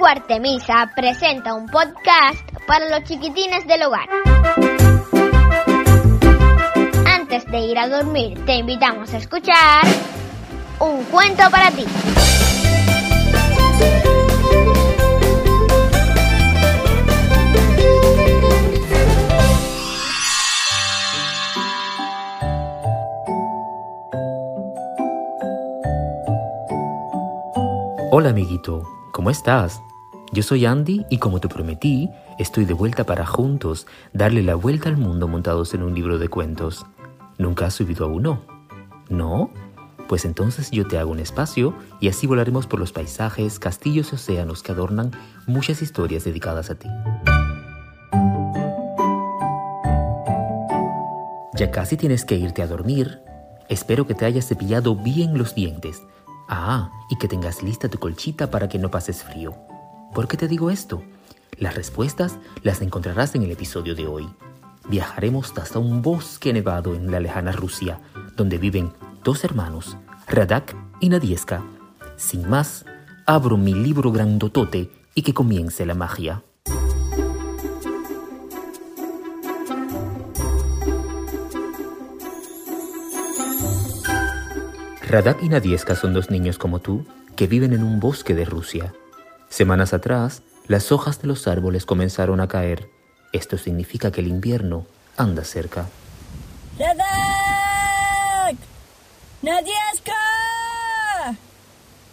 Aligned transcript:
Albergue 0.00 0.20
Artemisa 0.20 0.90
presenta 0.96 1.54
un 1.54 1.66
podcast 1.66 2.40
para 2.66 2.88
los 2.88 3.06
chiquitines 3.06 3.66
del 3.66 3.82
hogar. 3.82 4.08
Antes 7.06 7.44
de 7.50 7.58
ir 7.60 7.78
a 7.78 7.88
dormir, 7.88 8.42
te 8.46 8.56
invitamos 8.56 9.12
a 9.12 9.18
escuchar 9.18 9.82
un 10.78 11.04
cuento 11.04 11.42
para 11.50 11.70
ti. 11.70 11.84
Hola 28.12 28.30
amiguito, 28.30 28.82
¿cómo 29.12 29.30
estás? 29.30 29.82
Yo 30.32 30.42
soy 30.44 30.64
Andy 30.64 31.04
y 31.10 31.18
como 31.18 31.40
te 31.40 31.48
prometí, 31.48 32.08
estoy 32.38 32.64
de 32.64 32.72
vuelta 32.74 33.04
para 33.04 33.26
juntos 33.26 33.86
darle 34.12 34.42
la 34.42 34.54
vuelta 34.54 34.88
al 34.88 34.96
mundo 34.96 35.26
montados 35.26 35.74
en 35.74 35.82
un 35.82 35.94
libro 35.94 36.18
de 36.18 36.28
cuentos. 36.28 36.86
¿Nunca 37.36 37.66
has 37.66 37.74
subido 37.74 38.04
a 38.04 38.08
uno? 38.08 38.42
¿No? 39.08 39.50
Pues 40.08 40.24
entonces 40.24 40.70
yo 40.70 40.86
te 40.86 40.98
hago 40.98 41.10
un 41.10 41.18
espacio 41.18 41.74
y 42.00 42.08
así 42.08 42.26
volaremos 42.26 42.66
por 42.66 42.78
los 42.78 42.92
paisajes, 42.92 43.58
castillos 43.58 44.12
y 44.12 44.14
océanos 44.14 44.62
que 44.62 44.72
adornan 44.72 45.10
muchas 45.46 45.82
historias 45.82 46.24
dedicadas 46.24 46.70
a 46.70 46.76
ti. 46.76 46.88
Ya 51.54 51.70
casi 51.72 51.96
tienes 51.96 52.24
que 52.24 52.36
irte 52.36 52.62
a 52.62 52.66
dormir. 52.66 53.20
Espero 53.68 54.06
que 54.06 54.14
te 54.14 54.24
hayas 54.24 54.46
cepillado 54.46 54.94
bien 54.94 55.36
los 55.36 55.54
dientes 55.54 56.02
Ah, 56.52 56.90
y 57.08 57.16
que 57.16 57.28
tengas 57.28 57.62
lista 57.62 57.88
tu 57.88 57.98
colchita 58.00 58.50
para 58.50 58.68
que 58.68 58.76
no 58.76 58.90
pases 58.90 59.22
frío. 59.22 59.54
¿Por 60.14 60.26
qué 60.26 60.36
te 60.36 60.48
digo 60.48 60.70
esto? 60.70 61.02
Las 61.56 61.76
respuestas 61.76 62.36
las 62.62 62.82
encontrarás 62.82 63.36
en 63.36 63.44
el 63.44 63.52
episodio 63.52 63.94
de 63.94 64.08
hoy. 64.08 64.28
Viajaremos 64.88 65.56
hasta 65.56 65.78
un 65.78 66.02
bosque 66.02 66.52
nevado 66.52 66.94
en 66.94 67.12
la 67.12 67.20
lejana 67.20 67.52
Rusia, 67.52 68.00
donde 68.34 68.58
viven 68.58 68.92
dos 69.22 69.44
hermanos, 69.44 69.96
Radak 70.26 70.74
y 70.98 71.10
Nadieska. 71.10 71.62
Sin 72.16 72.48
más, 72.48 72.84
abro 73.24 73.56
mi 73.56 73.72
libro 73.72 74.10
grandotote 74.10 74.90
y 75.14 75.22
que 75.22 75.32
comience 75.32 75.86
la 75.86 75.94
magia. 75.94 76.42
Radak 85.06 85.42
y 85.42 85.48
Nadieska 85.48 85.94
son 85.94 86.14
dos 86.14 86.30
niños 86.30 86.58
como 86.58 86.80
tú 86.80 87.06
que 87.36 87.46
viven 87.46 87.72
en 87.72 87.84
un 87.84 88.00
bosque 88.00 88.34
de 88.34 88.44
Rusia. 88.44 88.92
Semanas 89.50 89.92
atrás, 89.92 90.42
las 90.68 90.92
hojas 90.92 91.20
de 91.20 91.26
los 91.26 91.48
árboles 91.48 91.84
comenzaron 91.84 92.40
a 92.40 92.46
caer. 92.46 92.88
Esto 93.32 93.58
significa 93.58 94.12
que 94.12 94.20
el 94.20 94.28
invierno 94.28 94.86
anda 95.16 95.42
cerca. 95.42 95.86
¡Radak! 96.78 98.56
¡Nadieska! 99.42 100.12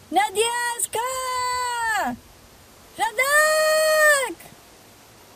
¡Nadieska! 0.10 1.00
¡Radak! 2.98 4.38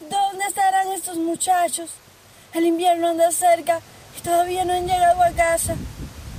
¿Dónde 0.10 0.46
estarán 0.48 0.88
estos 0.88 1.18
muchachos? 1.18 1.92
El 2.56 2.66
invierno 2.66 3.10
anda 3.10 3.32
cerca 3.32 3.80
y 4.18 4.22
todavía 4.24 4.66
no 4.66 4.74
han 4.74 4.88
llegado 4.88 5.22
a 5.22 5.30
casa. 5.32 5.76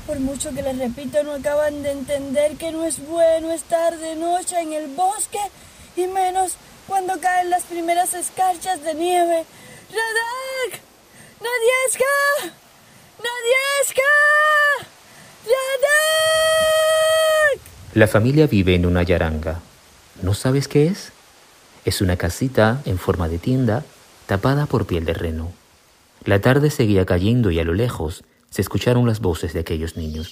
Por 0.06 0.19
mucho 0.19 0.53
que 0.53 0.62
les 0.62 0.78
repito, 0.78 1.22
no 1.22 1.34
acaban 1.34 1.83
de 1.83 1.92
entender 1.92 2.56
que 2.56 2.72
no 2.72 2.84
es 2.84 3.06
bueno 3.06 3.53
estar 3.53 3.97
de 3.98 4.17
noche 4.17 4.61
en 4.61 4.72
el 4.72 4.89
bosque 4.89 5.39
y 5.97 6.06
menos 6.06 6.56
cuando 6.89 7.20
caen 7.20 7.50
las 7.50 7.62
primeras 7.62 8.12
escarchas 8.14 8.83
de 8.83 8.95
nieve. 8.95 9.45
¡Radak! 9.91 10.80
¡Nadieska! 11.41 12.57
¡Nadieska! 13.18 14.13
¡Radak! 15.45 15.63
La 17.95 18.08
familia 18.08 18.46
vive 18.48 18.74
en 18.74 18.86
una 18.86 19.05
yaranga. 19.05 19.61
¿No 20.20 20.34
sabes 20.34 20.67
qué 20.67 20.89
es? 20.89 21.13
Es 21.84 22.01
una 22.01 22.17
casita 22.17 22.83
en 22.86 22.98
forma 22.98 23.29
de 23.29 23.39
tienda 23.39 23.84
tapada 24.27 24.67
por 24.67 24.86
piel 24.86 25.05
de 25.05 25.14
reno. 25.14 25.52
La 26.24 26.40
tarde 26.40 26.70
seguía 26.70 27.07
cayendo 27.07 27.51
y 27.51 27.61
a 27.61 27.64
lo 27.64 27.74
lejos 27.74 28.24
se 28.52 28.61
escucharon 28.61 29.07
las 29.07 29.20
voces 29.20 29.55
de 29.55 29.61
aquellos 29.61 29.96
niños. 29.96 30.29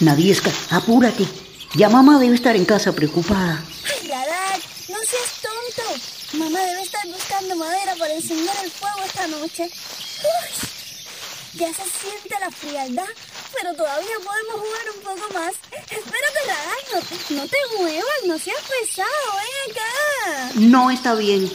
Nadiesca, 0.00 0.50
apúrate. 0.70 1.26
Ya 1.74 1.90
mamá 1.90 2.18
debe 2.18 2.34
estar 2.34 2.56
en 2.56 2.64
casa 2.64 2.92
preocupada. 2.92 3.62
¡Ay, 3.84 4.08
Radak! 4.08 4.62
¡No 4.88 4.96
seas 5.04 5.32
tonto! 5.42 6.38
Mamá 6.38 6.60
debe 6.60 6.82
estar 6.82 7.06
buscando 7.06 7.56
madera 7.56 7.94
para 7.98 8.14
encender 8.14 8.54
el 8.64 8.70
fuego 8.70 9.00
esta 9.04 9.26
noche. 9.26 9.64
Uy, 9.64 11.58
ya 11.58 11.68
se 11.68 11.82
siente 11.82 12.34
la 12.40 12.50
frialdad, 12.50 13.08
pero 13.54 13.74
todavía 13.74 14.16
podemos 14.24 14.54
jugar 14.54 14.86
un 14.96 15.02
poco 15.02 15.34
más. 15.34 15.52
Espérate, 15.72 16.40
Radak, 16.46 17.30
no, 17.30 17.36
no 17.36 17.46
te 17.46 17.56
muevas, 17.78 18.18
no 18.26 18.38
seas 18.38 18.62
pesado, 18.62 19.08
ven 19.36 19.76
acá. 19.76 20.60
No 20.60 20.90
está 20.90 21.14
bien. 21.14 21.50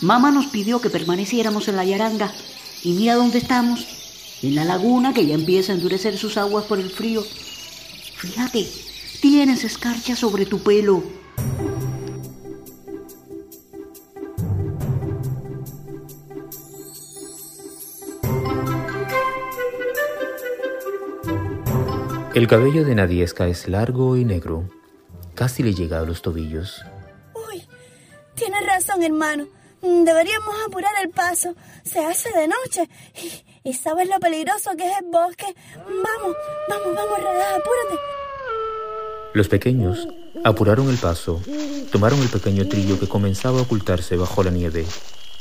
Mamá 0.00 0.30
nos 0.30 0.46
pidió 0.46 0.80
que 0.80 0.88
permaneciéramos 0.88 1.68
en 1.68 1.76
la 1.76 1.84
yaranga 1.84 2.32
y 2.84 2.92
mira 2.92 3.14
dónde 3.14 3.38
estamos, 3.38 3.86
en 4.42 4.54
la 4.54 4.64
laguna 4.64 5.14
que 5.14 5.26
ya 5.26 5.34
empieza 5.34 5.72
a 5.72 5.76
endurecer 5.76 6.18
sus 6.18 6.36
aguas 6.36 6.64
por 6.64 6.80
el 6.80 6.90
frío. 6.90 7.22
Fíjate, 8.16 8.66
tienes 9.20 9.64
escarcha 9.64 10.16
sobre 10.16 10.46
tu 10.46 10.58
pelo. 10.58 11.02
El 22.34 22.48
cabello 22.48 22.84
de 22.84 22.94
Nadieska 22.94 23.46
es 23.46 23.68
largo 23.68 24.16
y 24.16 24.24
negro, 24.24 24.68
casi 25.34 25.62
le 25.62 25.74
llega 25.74 26.00
a 26.00 26.06
los 26.06 26.22
tobillos. 26.22 26.82
Uy, 27.34 27.62
tienes 28.34 28.66
razón, 28.66 29.02
hermano. 29.02 29.46
Deberíamos 29.82 30.54
apurar 30.66 30.92
el 31.02 31.10
paso. 31.10 31.54
Se 31.84 32.04
hace 32.04 32.30
de 32.30 32.48
noche. 32.48 32.88
Y, 33.22 33.70
y 33.70 33.74
sabes 33.74 34.08
lo 34.08 34.18
peligroso 34.20 34.70
que 34.76 34.88
es 34.88 34.98
el 34.98 35.06
bosque. 35.06 35.54
Vamos, 35.76 36.36
vamos, 36.68 36.94
vamos, 36.94 37.18
Radak, 37.22 37.60
apúrate. 37.60 38.00
Los 39.34 39.48
pequeños 39.48 40.08
apuraron 40.44 40.90
el 40.90 40.98
paso, 40.98 41.40
tomaron 41.90 42.20
el 42.20 42.28
pequeño 42.28 42.68
trillo 42.68 43.00
que 43.00 43.08
comenzaba 43.08 43.60
a 43.60 43.62
ocultarse 43.62 44.16
bajo 44.16 44.42
la 44.42 44.50
nieve. 44.50 44.86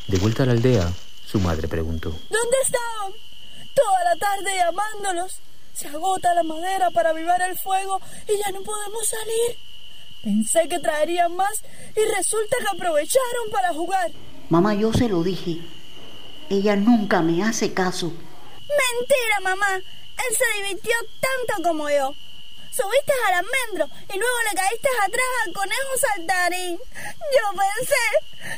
De 0.08 0.18
vuelta 0.18 0.44
a 0.44 0.46
la 0.46 0.54
aldea, 0.54 0.90
su 1.26 1.40
madre 1.40 1.68
preguntó. 1.68 2.10
¿Dónde 2.10 2.58
estaban? 2.64 3.12
Toda 3.76 4.04
la 4.06 4.16
tarde 4.18 4.56
llamándolos. 4.56 5.40
Se 5.74 5.88
agota 5.88 6.34
la 6.34 6.44
madera 6.44 6.90
para 6.92 7.10
avivar 7.10 7.42
el 7.42 7.58
fuego 7.58 8.00
y 8.28 8.38
ya 8.38 8.52
no 8.52 8.62
podemos 8.62 9.08
salir. 9.08 9.58
Pensé 10.24 10.68
que 10.70 10.80
traerían 10.80 11.36
más 11.36 11.62
y 11.96 12.16
resulta 12.16 12.58
que 12.60 12.78
aprovecharon 12.78 13.52
para 13.52 13.74
jugar. 13.74 14.12
Mamá, 14.52 14.74
yo 14.74 14.92
se 14.92 15.08
lo 15.08 15.24
dije. 15.24 15.62
Ella 16.50 16.76
nunca 16.76 17.22
me 17.22 17.42
hace 17.42 17.74
caso. 17.74 18.08
Mentira, 18.12 19.40
mamá. 19.42 19.78
Él 19.78 20.36
se 20.38 20.62
divirtió 20.62 20.94
tanto 21.22 21.70
como 21.70 21.90
yo. 21.90 22.14
Subiste 22.70 23.14
al 23.28 23.46
almendro 23.46 23.88
y 24.14 24.18
luego 24.20 24.38
le 24.50 24.58
caíste 24.58 24.90
atrás 25.06 25.26
al 25.46 25.54
conejo 25.54 25.92
saltarín. 26.02 26.78
Yo 26.78 27.62
pensé, 27.62 28.06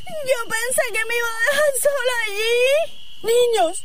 yo 0.02 0.50
pensé 0.50 0.82
que 0.94 1.06
me 1.06 1.16
iba 1.16 1.28
a 1.28 1.52
dejar 1.52 1.74
sola 1.84 2.14
allí. 2.26 3.32
Niños, 3.32 3.84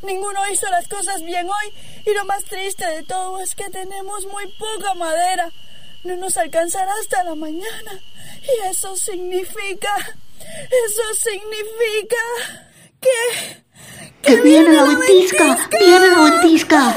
ninguno 0.00 0.50
hizo 0.50 0.66
las 0.70 0.88
cosas 0.88 1.22
bien 1.22 1.46
hoy 1.46 1.74
y 2.06 2.14
lo 2.14 2.24
más 2.24 2.42
triste 2.44 2.86
de 2.86 3.02
todo 3.02 3.38
es 3.42 3.54
que 3.54 3.68
tenemos 3.68 4.24
muy 4.24 4.46
poca 4.52 4.94
madera. 4.94 5.52
No 6.04 6.16
nos 6.16 6.38
alcanzará 6.38 6.90
hasta 7.02 7.22
la 7.22 7.34
mañana. 7.34 8.00
Y 8.44 8.66
eso 8.66 8.96
significa, 8.96 9.94
eso 10.40 11.02
significa 11.14 12.16
que... 13.00 13.60
¡Que 14.22 14.36
viene 14.42 14.74
la 14.74 14.84
ventisca! 14.84 15.58
¡Viene 15.78 16.08
la 16.08 16.30
ventisca! 16.30 16.96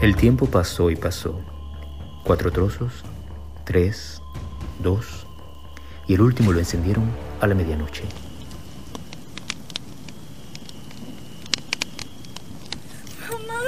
El 0.00 0.16
tiempo 0.16 0.46
pasó 0.46 0.90
y 0.90 0.96
pasó. 0.96 1.38
Cuatro 2.24 2.50
trozos, 2.50 3.04
tres, 3.64 4.22
dos, 4.78 5.26
y 6.06 6.14
el 6.14 6.22
último 6.22 6.52
lo 6.52 6.58
encendieron 6.58 7.04
a 7.40 7.46
la 7.46 7.54
medianoche. 7.54 8.04
Mamá, 13.30 13.60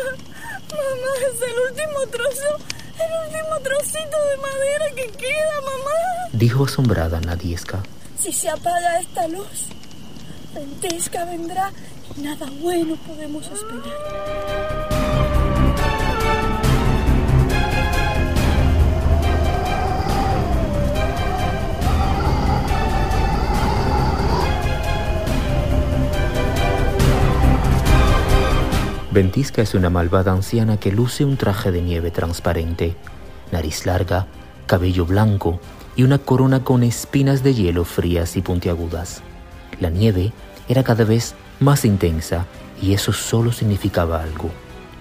mamá, 0.71 1.13
es 1.31 1.41
el 1.53 1.71
último 1.71 2.07
trozo, 2.11 2.57
el 2.99 3.13
último 3.27 3.61
trocito 3.63 4.17
de 4.31 4.37
madera 4.39 4.87
que 4.97 5.11
queda, 5.19 5.61
mamá. 5.61 6.29
Dijo 6.33 6.65
asombrada 6.65 7.21
Nadieska. 7.21 7.83
Si 8.19 8.33
se 8.33 8.49
apaga 8.49 9.01
esta 9.01 9.29
luz, 9.29 9.67
Ventisca 10.55 11.25
vendrá 11.25 11.73
y 12.17 12.21
nada 12.21 12.47
bueno 12.61 12.97
podemos 13.07 13.45
esperar. 13.47 14.42
Ventisca 29.13 29.61
es 29.61 29.75
una 29.75 29.91
malvada 29.91 30.33
anciana 30.33 30.79
que 30.79 30.91
luce 30.91 31.27
un 31.27 31.37
traje 31.37 31.71
de 31.71 31.83
nieve 31.83 32.11
transparente, 32.11 32.97
nariz 33.51 33.85
larga, 33.85 34.27
cabello 34.65 35.05
blanco 35.05 35.61
y 35.95 36.05
una 36.05 36.17
corona 36.17 36.65
con 36.65 36.83
espinas 36.83 37.43
de 37.43 37.53
hielo 37.53 37.85
frías 37.85 38.39
y 38.39 38.41
puntiagudas. 38.41 39.21
La 39.81 39.91
nieve 39.91 40.33
era 40.67 40.83
cada 40.83 41.05
vez 41.05 41.35
más 41.61 41.85
intensa 41.85 42.47
y 42.81 42.95
eso 42.95 43.13
solo 43.13 43.53
significaba 43.53 44.23
algo. 44.23 44.49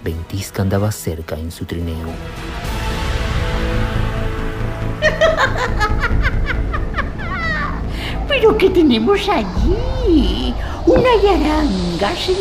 Ventisca 0.03 0.61
andaba 0.61 0.91
cerca 0.91 1.37
en 1.37 1.49
su 1.49 1.63
trineo. 1.63 2.09
¿Pero 8.27 8.57
qué 8.57 8.69
tenemos 8.71 9.21
allí? 9.29 10.53
Una 10.85 11.09
yaranga 11.23 12.15
sin. 12.15 12.35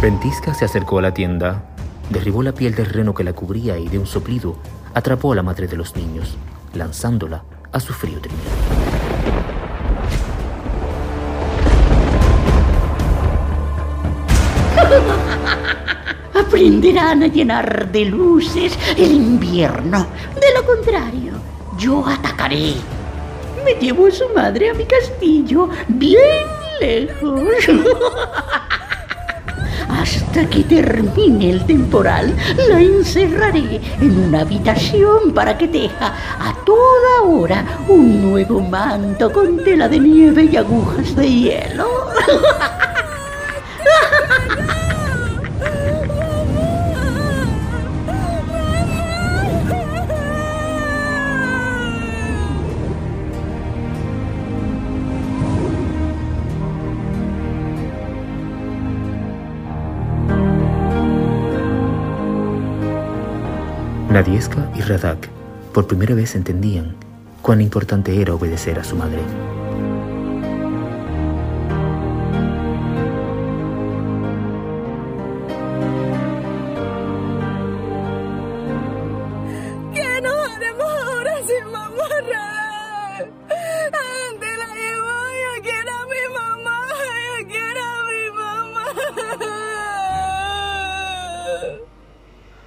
Ventisca 0.00 0.54
se 0.54 0.64
acercó 0.64 0.98
a 0.98 1.02
la 1.02 1.14
tienda, 1.14 1.62
derribó 2.10 2.42
la 2.42 2.52
piel 2.52 2.74
del 2.74 2.86
reno 2.86 3.14
que 3.14 3.24
la 3.24 3.32
cubría 3.32 3.78
y 3.78 3.88
de 3.88 3.98
un 3.98 4.06
soplido 4.06 4.56
atrapó 4.94 5.32
a 5.32 5.36
la 5.36 5.42
madre 5.42 5.66
de 5.66 5.76
los 5.76 5.96
niños, 5.96 6.36
lanzándola 6.74 7.44
a 7.72 7.80
su 7.80 7.92
frío 7.92 8.20
trineo. 8.20 8.95
Aprenderán 16.46 17.24
a 17.24 17.26
llenar 17.26 17.90
de 17.90 18.04
luces 18.04 18.78
el 18.96 19.10
invierno. 19.10 20.06
De 20.34 20.54
lo 20.54 20.64
contrario, 20.64 21.32
yo 21.76 22.06
atacaré. 22.06 22.74
Me 23.64 23.74
llevo 23.74 24.06
a 24.06 24.10
su 24.12 24.28
madre 24.28 24.70
a 24.70 24.74
mi 24.74 24.84
castillo, 24.84 25.68
bien 25.88 26.46
lejos. 26.80 27.42
Hasta 29.88 30.48
que 30.48 30.62
termine 30.62 31.50
el 31.50 31.66
temporal, 31.66 32.32
la 32.68 32.80
encerraré 32.80 33.80
en 34.00 34.26
una 34.28 34.42
habitación 34.42 35.32
para 35.34 35.58
que 35.58 35.66
teja 35.66 36.14
a 36.38 36.54
toda 36.64 37.22
hora 37.24 37.64
un 37.88 38.30
nuevo 38.30 38.60
manto 38.60 39.32
con 39.32 39.64
tela 39.64 39.88
de 39.88 39.98
nieve 39.98 40.48
y 40.52 40.56
agujas 40.56 41.16
de 41.16 41.28
hielo. 41.28 41.86
Nadieska 64.10 64.70
y 64.74 64.80
Radak 64.80 65.28
por 65.74 65.86
primera 65.86 66.14
vez 66.14 66.34
entendían 66.36 66.94
cuán 67.42 67.60
importante 67.60 68.20
era 68.20 68.34
obedecer 68.34 68.78
a 68.78 68.84
su 68.84 68.96
madre. 68.96 69.20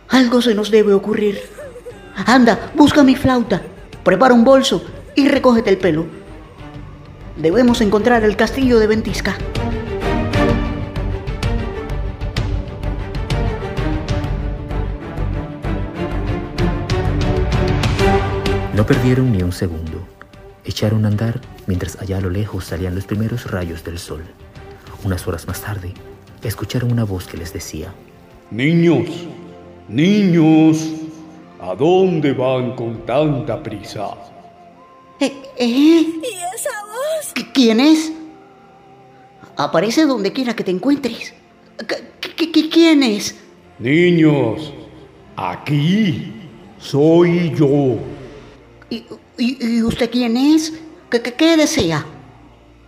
Algo 0.09 0.41
se 0.41 0.55
nos 0.55 0.71
debe 0.71 0.93
ocurrir. 0.93 1.39
Anda, 2.25 2.71
busca 2.75 3.03
mi 3.03 3.15
flauta, 3.15 3.61
prepara 4.03 4.33
un 4.33 4.43
bolso 4.43 4.83
y 5.15 5.27
recógete 5.27 5.69
el 5.69 5.77
pelo. 5.77 6.05
Debemos 7.37 7.79
encontrar 7.81 8.23
el 8.23 8.35
castillo 8.35 8.79
de 8.79 8.87
Ventisca. 8.87 9.37
No 18.73 18.85
perdieron 18.85 19.31
ni 19.31 19.43
un 19.43 19.51
segundo. 19.51 20.07
Echaron 20.65 21.05
a 21.05 21.09
andar 21.09 21.39
mientras 21.67 22.01
allá 22.01 22.17
a 22.17 22.21
lo 22.21 22.29
lejos 22.29 22.65
salían 22.65 22.95
los 22.95 23.05
primeros 23.05 23.49
rayos 23.51 23.83
del 23.83 23.99
sol. 23.99 24.23
Unas 25.03 25.27
horas 25.27 25.47
más 25.47 25.61
tarde, 25.61 25.93
escucharon 26.43 26.91
una 26.91 27.03
voz 27.03 27.27
que 27.27 27.37
les 27.37 27.53
decía, 27.53 27.93
Niños, 28.51 29.27
niños, 29.89 30.87
¿a 31.61 31.75
dónde 31.75 32.33
van 32.33 32.75
con 32.75 33.05
tanta 33.05 33.61
prisa? 33.61 34.09
¿Eh? 35.19 35.33
eh? 35.57 35.65
¿Y 35.65 36.55
esa 36.55 36.69
voz? 36.85 37.33
¿Qui- 37.35 37.51
¿Quién 37.53 37.79
es? 37.79 38.11
Aparece 39.57 40.05
donde 40.05 40.31
quiera 40.31 40.55
que 40.55 40.63
te 40.63 40.71
encuentres. 40.71 41.33
¿Qui- 41.77 42.35
qui- 42.37 42.51
qui- 42.51 42.69
¿Quién 42.71 43.03
es? 43.03 43.35
Niños, 43.79 44.73
aquí 45.35 46.31
soy 46.77 47.53
yo. 47.55 47.97
¿Y, 48.89 49.03
y- 49.37 49.57
y 49.77 49.83
usted 49.83 50.09
quién 50.09 50.37
es? 50.37 50.73
¿Qué, 51.09 51.21
qué- 51.21 51.33
qué 51.33 51.57
desea? 51.57 52.05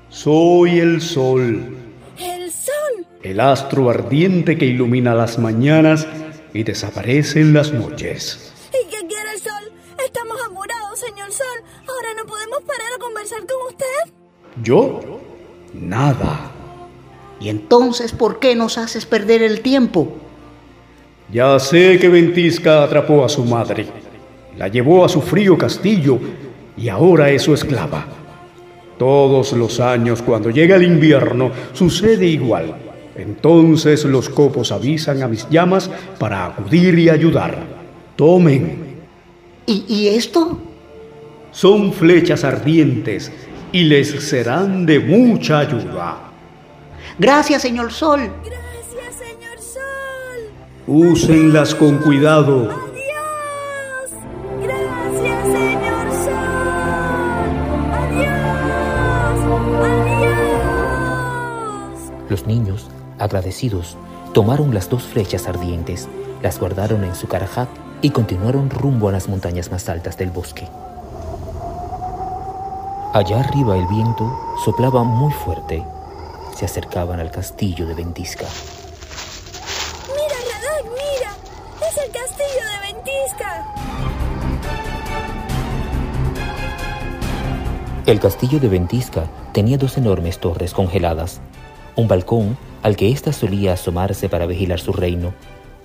Soy 0.10 0.80
el 0.80 1.02
sol, 1.02 1.76
El 2.18 2.52
sol. 2.52 3.06
el 3.24 3.40
astro 3.40 3.90
ardiente 3.90 4.58
que 4.58 4.66
ilumina 4.66 5.16
las 5.16 5.40
mañanas 5.40 6.06
y 6.54 6.64
desaparece 6.64 7.42
en 7.42 7.54
las 7.54 7.74
noches. 7.74 8.52
¿Y 8.70 8.90
qué 8.90 9.08
quiere 9.08 9.32
el 9.34 9.40
sol? 9.40 9.72
Estamos 10.04 10.38
apurados, 10.46 11.00
señor 11.00 11.32
sol. 11.32 11.46
Ahora 11.88 12.10
no 12.18 12.26
podemos 12.26 12.60
parar 12.62 12.88
a 12.96 13.00
conversar 13.00 13.40
con 13.40 13.68
usted. 13.68 14.14
¿Yo? 14.64 15.22
Nada. 15.74 16.52
¿Y 17.40 17.50
entonces 17.50 18.12
por 18.12 18.40
qué 18.40 18.56
nos 18.56 18.78
haces 18.78 19.06
perder 19.06 19.42
el 19.42 19.62
tiempo? 19.62 20.18
Ya 21.32 21.58
sé 21.60 21.98
que 22.00 22.10
Ventisca 22.10 22.84
atrapó 22.84 23.24
a 23.24 23.30
su 23.30 23.46
madre, 23.46 23.88
la 24.58 24.68
llevó 24.68 25.06
a 25.06 25.10
su 25.10 25.22
frío 25.22 25.58
castillo 25.58 26.20
y 26.76 26.90
ahora 26.90 27.30
es 27.30 27.44
su 27.44 27.54
esclava. 27.54 28.06
Todos 28.98 29.54
los 29.54 29.80
años, 29.80 30.22
cuando 30.22 30.50
llega 30.50 30.76
el 30.76 30.84
invierno, 30.84 31.52
sucede 31.74 32.28
igual. 32.28 32.91
Entonces 33.16 34.06
los 34.06 34.30
copos 34.30 34.72
avisan 34.72 35.22
a 35.24 35.28
mis 35.28 35.48
llamas 35.50 35.90
para 36.20 36.46
acudir 36.46 36.98
y 36.98 37.10
ayudar. 37.10 37.58
Tomen, 38.16 38.92
¿Y, 39.66 39.86
y 39.88 40.08
esto? 40.10 40.58
son 41.52 41.92
flechas 41.94 42.44
ardientes 42.44 43.32
y 43.72 43.84
les 43.84 44.10
serán 44.28 44.86
de 44.86 45.00
mucha 45.00 45.60
ayuda. 45.60 46.18
Gracias, 47.20 47.62
señor 47.62 47.92
Sol. 47.92 48.22
Gracias, 48.44 49.16
señor 49.16 49.60
sol. 49.60 50.40
Úsenlas 50.88 51.76
con 51.76 51.98
cuidado. 52.00 52.70
Adiós. 52.72 54.12
Gracias, 54.62 55.44
señor 55.44 56.12
sol. 56.26 57.52
Adiós. 57.94 59.38
Adiós. 61.92 62.30
Los 62.30 62.46
niños, 62.48 62.90
agradecidos, 63.22 63.98
tomaron 64.34 64.74
las 64.74 64.90
dos 64.90 65.04
flechas 65.04 65.48
ardientes, 65.48 66.10
las 66.42 66.60
guardaron 66.60 67.04
en 67.04 67.16
su 67.16 67.28
carajat 67.28 67.70
y 68.02 68.10
continuaron 68.10 68.70
rumbo 68.70 69.10
a 69.10 69.12
las 69.12 69.30
montañas 69.30 69.72
más 69.72 69.88
altas 69.90 70.18
del 70.18 70.32
bosque. 70.32 70.68
Allá 73.14 73.42
arriba 73.42 73.78
el 73.78 73.86
viento 73.88 74.40
soplaba 74.64 75.04
muy 75.04 75.34
fuerte. 75.34 75.84
Se 76.56 76.66
acercaban 76.66 77.20
al 77.20 77.30
castillo 77.30 77.86
de 77.86 77.94
Ventisca. 77.94 78.46
Mira, 80.16 80.36
Radak, 80.48 80.86
mira. 80.86 81.32
Es 81.88 81.98
el 81.98 82.12
castillo 82.12 82.64
de 82.72 82.94
Ventisca. 82.94 83.66
El 88.06 88.20
castillo 88.20 88.60
de 88.60 88.70
Ventisca 88.70 89.26
tenía 89.52 89.78
dos 89.78 89.98
enormes 89.98 90.40
torres 90.40 90.74
congeladas, 90.74 91.42
un 91.96 92.08
balcón 92.08 92.58
al 92.84 92.96
que 92.96 93.12
ésta 93.12 93.34
solía 93.34 93.74
asomarse 93.74 94.30
para 94.30 94.46
vigilar 94.46 94.80
su 94.80 94.94
reino, 94.94 95.34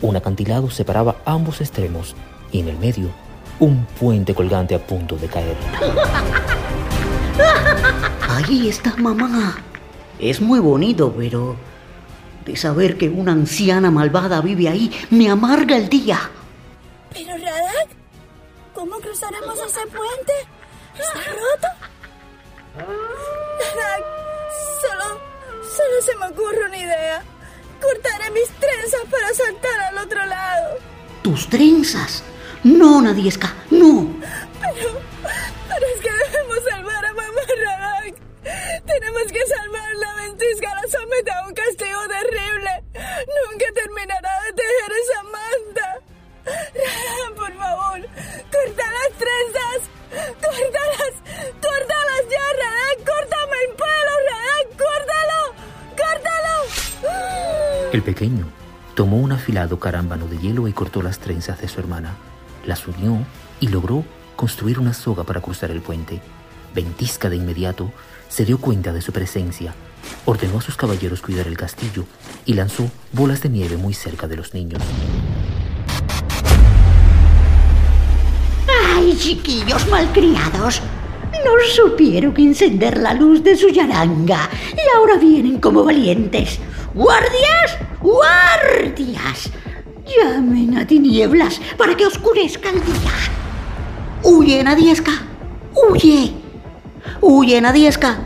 Un 0.02 0.14
acantilado 0.14 0.68
separaba 0.70 1.16
ambos 1.24 1.62
extremos 1.62 2.14
y 2.52 2.60
en 2.60 2.68
el 2.68 2.76
medio 2.76 3.08
un 3.58 3.86
puente 3.98 4.34
colgante 4.34 4.74
a 4.74 4.86
punto 4.86 5.16
de 5.16 5.26
caer. 5.26 5.56
Ahí 8.28 8.68
está 8.68 8.94
mamá. 8.96 9.56
Es 10.18 10.40
muy 10.40 10.60
bonito, 10.60 11.14
pero 11.16 11.56
de 12.44 12.56
saber 12.56 12.96
que 12.96 13.08
una 13.08 13.32
anciana 13.32 13.90
malvada 13.90 14.40
vive 14.40 14.68
ahí 14.68 14.90
me 15.10 15.28
amarga 15.30 15.76
el 15.76 15.88
día. 15.88 16.30
Pero 17.12 17.32
Radak, 17.32 17.88
¿cómo 18.74 18.96
cruzaremos 18.98 19.58
ese 19.58 19.80
puente? 19.86 20.32
¿Está 20.94 21.18
roto? 21.32 21.68
Radak, 22.76 24.04
solo, 24.80 25.20
solo 25.76 26.02
se 26.02 26.16
me 26.16 26.26
ocurre 26.28 26.64
una 26.66 26.78
idea. 26.78 27.22
Cortaré 27.80 28.30
mis 28.30 28.48
trenzas 28.48 29.02
para 29.10 29.32
saltar 29.34 29.80
al 29.80 29.98
otro 29.98 30.24
lado. 30.24 30.78
¿Tus 31.22 31.48
trenzas? 31.48 32.22
No, 32.64 33.00
Nadiesca, 33.02 33.54
no. 33.70 34.08
Pero, 34.60 35.00
pero 35.68 35.86
es 35.94 36.00
que 36.00 36.10
debemos 36.10 36.58
salvar 36.68 37.04
a 37.04 37.12
mamá 37.12 37.40
Radak. 37.64 38.14
Tenemos 38.86 39.24
que 39.30 39.46
salvar 39.46 39.94
la 39.96 40.14
ventisca, 40.22 40.68
la 40.74 40.88
somete 40.88 41.30
a 41.30 41.46
un 41.46 41.54
castigo 41.54 42.00
terrible. 42.08 42.70
Nunca 42.94 43.66
terminará 43.74 44.25
El 57.96 58.02
pequeño 58.02 58.44
tomó 58.94 59.16
un 59.16 59.32
afilado 59.32 59.80
carámbano 59.80 60.28
de 60.28 60.36
hielo 60.36 60.68
y 60.68 60.74
cortó 60.74 61.00
las 61.00 61.18
trenzas 61.18 61.62
de 61.62 61.66
su 61.66 61.80
hermana. 61.80 62.14
Las 62.66 62.86
unió 62.86 63.16
y 63.58 63.68
logró 63.68 64.04
construir 64.36 64.78
una 64.78 64.92
soga 64.92 65.24
para 65.24 65.40
cruzar 65.40 65.70
el 65.70 65.80
puente. 65.80 66.20
Ventisca 66.74 67.30
de 67.30 67.36
inmediato 67.36 67.90
se 68.28 68.44
dio 68.44 68.58
cuenta 68.58 68.92
de 68.92 69.00
su 69.00 69.12
presencia, 69.12 69.74
ordenó 70.26 70.58
a 70.58 70.60
sus 70.60 70.76
caballeros 70.76 71.22
cuidar 71.22 71.46
el 71.46 71.56
castillo 71.56 72.04
y 72.44 72.52
lanzó 72.52 72.90
bolas 73.12 73.40
de 73.40 73.48
nieve 73.48 73.78
muy 73.78 73.94
cerca 73.94 74.28
de 74.28 74.36
los 74.36 74.52
niños. 74.52 74.82
¡Ay, 78.94 79.16
chiquillos 79.18 79.88
malcriados! 79.88 80.82
No 81.32 81.52
supieron 81.74 82.34
encender 82.36 82.98
la 82.98 83.14
luz 83.14 83.42
de 83.42 83.56
su 83.56 83.70
yaranga 83.70 84.50
y 84.74 84.96
ahora 84.98 85.16
vienen 85.16 85.60
como 85.60 85.82
valientes. 85.82 86.60
¡Guardias! 86.96 87.76
¡Guardias! 88.00 89.50
Llamen 90.06 90.78
a 90.78 90.86
tinieblas 90.86 91.60
para 91.76 91.94
que 91.94 92.06
oscurezca 92.06 92.70
el 92.70 92.76
día. 92.76 93.12
¡Huye, 94.22 94.64
Nadiesca! 94.64 95.12
¡Huye! 95.74 96.32
¡Huye, 97.20 97.60
Nadiesca! 97.60 98.16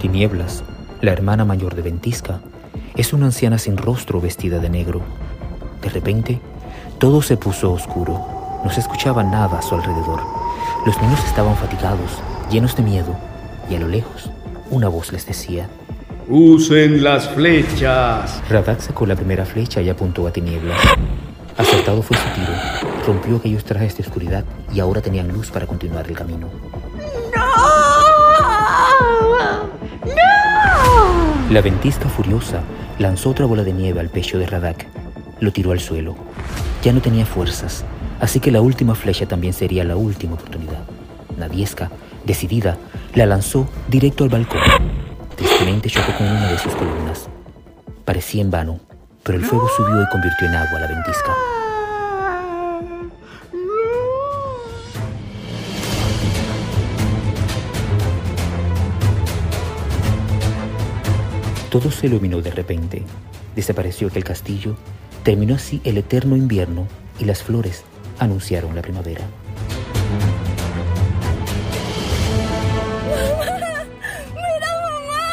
Tinieblas, 0.00 0.64
la 1.02 1.12
hermana 1.12 1.44
mayor 1.44 1.74
de 1.74 1.82
Ventisca, 1.82 2.40
es 2.96 3.12
una 3.12 3.26
anciana 3.26 3.58
sin 3.58 3.76
rostro 3.76 4.22
vestida 4.22 4.60
de 4.60 4.70
negro. 4.70 5.02
De 5.82 5.90
repente, 5.90 6.40
todo 6.98 7.20
se 7.20 7.36
puso 7.36 7.70
oscuro. 7.70 8.37
No 8.64 8.70
se 8.70 8.80
escuchaba 8.80 9.22
nada 9.22 9.58
a 9.58 9.62
su 9.62 9.74
alrededor. 9.74 10.20
Los 10.84 11.00
niños 11.00 11.24
estaban 11.24 11.56
fatigados, 11.56 12.20
llenos 12.50 12.76
de 12.76 12.82
miedo, 12.82 13.16
y 13.70 13.76
a 13.76 13.80
lo 13.80 13.88
lejos, 13.88 14.30
una 14.70 14.88
voz 14.88 15.12
les 15.12 15.26
decía, 15.26 15.68
Usen 16.28 17.02
las 17.02 17.28
flechas. 17.28 18.42
Radak 18.50 18.80
sacó 18.80 19.06
la 19.06 19.16
primera 19.16 19.46
flecha 19.46 19.80
y 19.80 19.88
apuntó 19.88 20.26
a 20.26 20.30
Tinieblas. 20.30 20.78
Acertado 21.56 22.02
fue 22.02 22.16
su 22.16 22.28
tiro, 22.34 22.52
rompió 23.06 23.36
aquellos 23.36 23.64
trajes 23.64 23.96
de 23.96 24.02
oscuridad 24.02 24.44
y 24.72 24.80
ahora 24.80 25.00
tenían 25.00 25.28
luz 25.28 25.50
para 25.50 25.66
continuar 25.66 26.06
el 26.06 26.14
camino. 26.14 26.48
La 31.50 31.62
ventisca 31.62 32.10
furiosa 32.10 32.60
lanzó 32.98 33.30
otra 33.30 33.46
bola 33.46 33.64
de 33.64 33.72
nieve 33.72 34.00
al 34.00 34.10
pecho 34.10 34.38
de 34.38 34.46
Radak. 34.46 34.86
Lo 35.40 35.50
tiró 35.50 35.72
al 35.72 35.80
suelo. 35.80 36.14
Ya 36.82 36.92
no 36.92 37.00
tenía 37.00 37.24
fuerzas, 37.24 37.86
así 38.20 38.40
que 38.40 38.50
la 38.50 38.60
última 38.60 38.94
flecha 38.94 39.26
también 39.26 39.52
sería 39.52 39.84
la 39.84 39.96
última 39.96 40.34
oportunidad. 40.34 40.82
Nadiesca, 41.36 41.90
decidida, 42.24 42.76
la 43.14 43.26
lanzó 43.26 43.68
directo 43.88 44.24
al 44.24 44.30
balcón. 44.30 44.60
Tristemente 45.36 45.88
chocó 45.88 46.12
con 46.16 46.26
una 46.26 46.50
de 46.50 46.58
sus 46.58 46.74
columnas. 46.74 47.28
Parecía 48.04 48.42
en 48.42 48.50
vano, 48.50 48.80
pero 49.22 49.38
el 49.38 49.44
fuego 49.44 49.68
subió 49.76 50.02
y 50.02 50.08
convirtió 50.08 50.48
en 50.48 50.54
agua 50.54 50.80
la 50.80 50.86
ventisca. 50.86 51.34
Todo 61.70 61.90
se 61.90 62.06
iluminó 62.06 62.40
de 62.40 62.50
repente. 62.50 63.04
Desapareció 63.54 64.08
aquel 64.08 64.24
castillo. 64.24 64.76
Terminó 65.22 65.54
así 65.54 65.82
el 65.84 65.98
eterno 65.98 66.34
invierno 66.34 66.86
y 67.20 67.26
las 67.26 67.42
flores 67.42 67.84
anunciaron 68.18 68.74
la 68.74 68.82
primavera. 68.82 69.24
¡Mira, 74.34 74.70
mamá! 74.86 75.24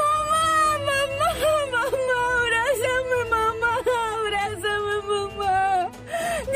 ¡Mamá! 0.00 0.44
¡Mamá! 0.88 1.28
¡Mamá! 1.72 1.82
¡Abrázame, 2.40 3.18
mamá! 3.30 3.72
¡Abrázame, 4.14 4.96
mamá! 5.08 5.90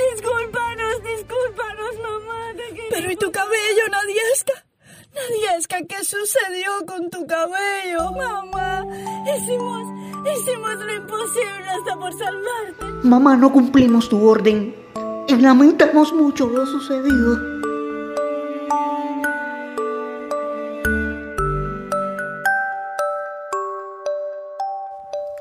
Discúlpanos, 0.02 0.96
discúlpanos, 1.02 1.94
mamá. 2.02 2.38
Pero 2.90 3.11
¿y 3.11 3.16
tu 3.16 3.30
cabello, 3.30 3.85
Nadiesca? 3.90 4.64
Nadiesca, 5.14 5.78
¿qué 5.88 6.04
sucedió 6.04 6.70
con 6.87 7.11
tu 7.11 7.26
cabello? 7.26 8.12
Mamá, 8.12 8.87
hicimos, 9.37 9.85
hicimos 10.37 10.76
lo 10.76 10.94
imposible 10.94 11.68
hasta 11.70 11.96
por 11.96 12.12
salvarte. 12.18 12.85
Mamá, 13.02 13.37
no 13.37 13.52
cumplimos 13.52 14.08
tu 14.08 14.26
orden. 14.28 14.86
Lamentamos 15.40 16.14
mucho 16.14 16.49
lo 16.49 16.64
sucedido. 16.64 17.38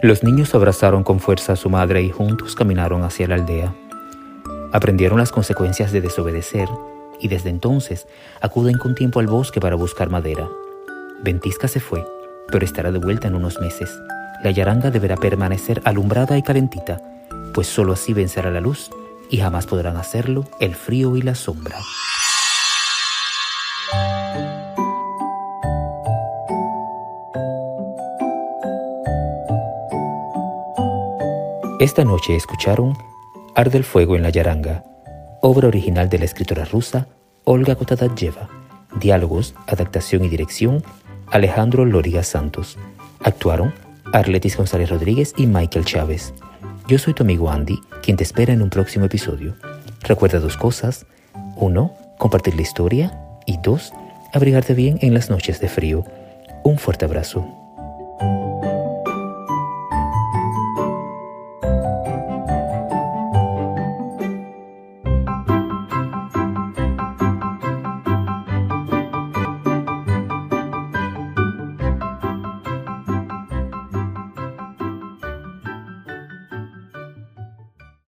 Los 0.01 0.21
niños 0.23 0.53
abrazaron 0.53 1.03
con 1.03 1.19
fuerza 1.19 1.53
a 1.53 1.55
su 1.55 1.69
madre 1.69 2.03
y 2.03 2.11
juntos 2.11 2.55
caminaron 2.55 3.03
hacia 3.03 3.27
la 3.27 3.35
aldea. 3.35 3.73
Aprendieron 4.73 5.17
las 5.17 5.31
consecuencias 5.31 5.93
de 5.93 6.01
desobedecer 6.01 6.67
y 7.21 7.29
desde 7.29 7.49
entonces 7.49 8.05
acuden 8.41 8.77
con 8.77 8.95
tiempo 8.95 9.21
al 9.21 9.27
bosque 9.27 9.61
para 9.61 9.75
buscar 9.75 10.09
madera. 10.09 10.49
Ventisca 11.23 11.69
se 11.69 11.79
fue, 11.79 12.05
pero 12.51 12.65
estará 12.65 12.91
de 12.91 12.99
vuelta 12.99 13.29
en 13.29 13.35
unos 13.35 13.61
meses. 13.61 13.89
La 14.43 14.51
yaranga 14.51 14.91
deberá 14.91 15.15
permanecer 15.15 15.81
alumbrada 15.85 16.37
y 16.37 16.43
calentita, 16.43 17.01
pues 17.53 17.67
sólo 17.67 17.93
así 17.93 18.13
vencerá 18.13 18.51
la 18.51 18.59
luz 18.59 18.91
y 19.29 19.37
jamás 19.37 19.65
podrán 19.65 19.97
hacerlo 19.97 20.45
el 20.59 20.75
frío 20.75 21.15
y 21.15 21.21
la 21.21 21.35
sombra. 21.35 21.77
Esta 31.79 32.05
noche 32.05 32.35
escucharon 32.35 32.97
Arde 33.53 33.77
el 33.77 33.83
fuego 33.83 34.15
en 34.15 34.23
la 34.23 34.29
yaranga, 34.29 34.83
obra 35.41 35.67
original 35.67 36.09
de 36.09 36.19
la 36.19 36.25
escritora 36.25 36.65
rusa 36.65 37.07
Olga 37.43 37.75
Kotadayeva. 37.75 38.49
Diálogos, 38.99 39.53
adaptación 39.67 40.23
y 40.23 40.29
dirección 40.29 40.83
Alejandro 41.27 41.85
Loriga 41.85 42.23
Santos. 42.23 42.77
Actuaron 43.23 43.73
Arletis 44.13 44.57
González 44.57 44.89
Rodríguez 44.89 45.33
y 45.37 45.47
Michael 45.47 45.85
Chávez. 45.85 46.33
Yo 46.87 46.97
soy 46.97 47.13
tu 47.13 47.23
amigo 47.23 47.51
Andy, 47.51 47.79
quien 48.05 48.17
te 48.17 48.23
espera 48.23 48.53
en 48.53 48.61
un 48.61 48.69
próximo 48.69 49.05
episodio. 49.05 49.55
Recuerda 50.01 50.39
dos 50.39 50.57
cosas. 50.57 51.07
Uno, 51.55 51.91
compartir 52.19 52.55
la 52.55 52.61
historia. 52.61 53.19
Y 53.47 53.57
dos, 53.57 53.93
abrigarte 54.31 54.75
bien 54.75 54.99
en 55.01 55.15
las 55.15 55.31
noches 55.31 55.59
de 55.59 55.67
frío. 55.67 56.05
Un 56.63 56.77
fuerte 56.77 57.05
abrazo. 57.05 57.64